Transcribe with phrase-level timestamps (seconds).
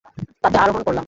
[0.41, 0.99] তাতে আরোহণ করলাম।